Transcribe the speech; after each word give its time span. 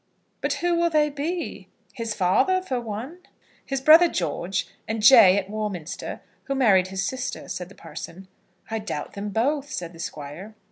"But 0.41 0.53
who 0.53 0.73
will 0.73 0.89
they 0.89 1.11
be, 1.11 1.67
his 1.93 2.15
father 2.15 2.59
for 2.63 2.81
one?" 2.81 3.19
"His 3.63 3.81
brother 3.81 4.07
George, 4.07 4.67
and 4.87 5.03
Jay, 5.03 5.37
at 5.37 5.47
Warminster, 5.47 6.21
who 6.45 6.55
married 6.55 6.87
his 6.87 7.05
sister," 7.05 7.47
said 7.47 7.69
the 7.69 7.75
parson. 7.75 8.27
"I 8.71 8.79
doubt 8.79 9.13
them 9.13 9.29
both," 9.29 9.69
said 9.69 9.93
the 9.93 9.99
Squire. 9.99 10.55